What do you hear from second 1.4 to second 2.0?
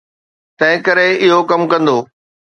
ڪم ڪندو.